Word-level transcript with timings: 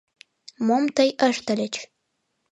Мом 0.65 0.83
тый 0.95 1.09
ыштыльыч? 1.27 1.75